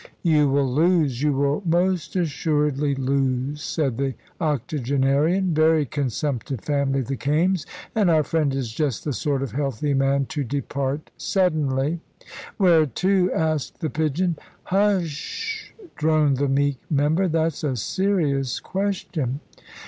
[0.23, 5.53] "You will lose; you will most assuredly lose," said the octogenarian.
[5.53, 7.67] "Very consumptive family, the Kaimes.
[7.93, 11.99] And our friend is just the sort of healthy man to depart suddenly."
[12.57, 14.37] "Where to?" asked the pigeon.
[14.71, 19.39] "Hu s s sh!" droned the meek member; "that's a serious question."